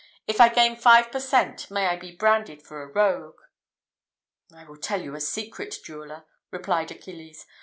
[0.25, 3.39] If I gain five per cent., may I be branded for a rogue!"
[4.51, 7.45] "I will tell you a secret, jeweller," replied Achilles.